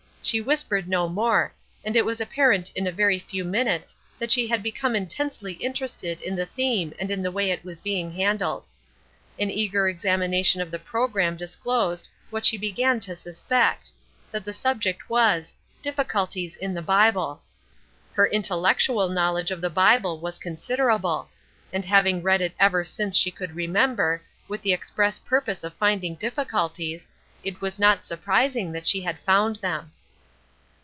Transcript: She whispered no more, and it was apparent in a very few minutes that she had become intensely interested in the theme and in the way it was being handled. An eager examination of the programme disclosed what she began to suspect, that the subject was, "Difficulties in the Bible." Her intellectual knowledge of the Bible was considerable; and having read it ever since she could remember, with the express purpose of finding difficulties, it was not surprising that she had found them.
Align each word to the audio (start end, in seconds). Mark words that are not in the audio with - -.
She 0.23 0.39
whispered 0.39 0.87
no 0.87 1.09
more, 1.09 1.51
and 1.83 1.95
it 1.95 2.05
was 2.05 2.21
apparent 2.21 2.71
in 2.75 2.85
a 2.85 2.91
very 2.91 3.17
few 3.17 3.43
minutes 3.43 3.97
that 4.19 4.31
she 4.31 4.47
had 4.47 4.61
become 4.61 4.95
intensely 4.95 5.53
interested 5.53 6.21
in 6.21 6.35
the 6.35 6.45
theme 6.45 6.93
and 6.99 7.09
in 7.09 7.23
the 7.23 7.31
way 7.31 7.49
it 7.49 7.65
was 7.65 7.81
being 7.81 8.13
handled. 8.13 8.67
An 9.39 9.49
eager 9.49 9.89
examination 9.89 10.61
of 10.61 10.69
the 10.69 10.77
programme 10.77 11.37
disclosed 11.37 12.07
what 12.29 12.45
she 12.45 12.55
began 12.55 12.99
to 12.99 13.15
suspect, 13.15 13.91
that 14.31 14.45
the 14.45 14.53
subject 14.53 15.09
was, 15.09 15.55
"Difficulties 15.81 16.55
in 16.55 16.75
the 16.75 16.83
Bible." 16.83 17.41
Her 18.13 18.27
intellectual 18.27 19.09
knowledge 19.09 19.49
of 19.49 19.59
the 19.59 19.71
Bible 19.71 20.19
was 20.19 20.37
considerable; 20.37 21.29
and 21.73 21.83
having 21.83 22.21
read 22.21 22.41
it 22.41 22.53
ever 22.59 22.83
since 22.83 23.17
she 23.17 23.31
could 23.31 23.55
remember, 23.55 24.21
with 24.47 24.61
the 24.61 24.71
express 24.71 25.17
purpose 25.17 25.63
of 25.63 25.73
finding 25.73 26.13
difficulties, 26.13 27.07
it 27.43 27.59
was 27.59 27.79
not 27.79 28.05
surprising 28.05 28.71
that 28.71 28.85
she 28.85 29.01
had 29.01 29.17
found 29.19 29.55
them. 29.57 29.91